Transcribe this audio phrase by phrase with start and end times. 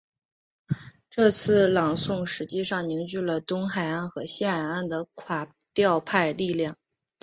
[1.11, 6.75] 这次朗诵实际上凝聚了东海岸和西海岸的垮掉派力量。